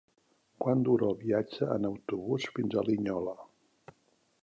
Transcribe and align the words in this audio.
Quant 0.63 0.81
dura 0.87 1.09
el 1.09 1.19
viatge 1.19 1.69
en 1.75 1.87
autobús 1.91 2.51
fins 2.59 2.79
a 2.83 2.89
Linyola? 2.91 3.41